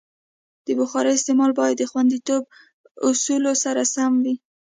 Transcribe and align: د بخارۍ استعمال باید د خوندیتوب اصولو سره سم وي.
د 0.65 0.67
بخارۍ 0.79 1.11
استعمال 1.15 1.51
باید 1.59 1.75
د 1.79 1.83
خوندیتوب 1.91 2.43
اصولو 3.07 3.53
سره 3.63 3.81
سم 3.93 4.13
وي. 4.23 4.35